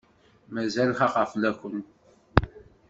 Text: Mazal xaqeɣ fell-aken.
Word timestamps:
Mazal 0.53 0.89
xaqeɣ 0.99 1.25
fell-aken. 1.31 1.77